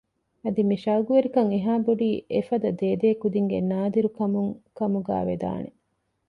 އަދި 0.43 0.61
މި 0.69 0.75
ޝައުޤުވެރިކަން 0.83 1.49
އެހާ 1.53 1.73
ބޮޑީ 1.85 2.09
އެފަދަ 2.33 2.69
ދޭދޭ 2.79 3.09
ކުދިންގެ 3.21 3.57
ނާދިރު 3.69 4.09
ކަމުން 4.17 4.51
ކަމުގައި 4.77 5.25
ވެދާނެ 5.29 5.69